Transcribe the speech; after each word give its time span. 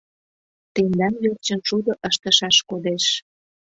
Тендан 0.73 1.13
верчын 1.23 1.59
шудо 1.67 1.91
ыштышаш 2.09 2.57
кодеш... 2.69 3.05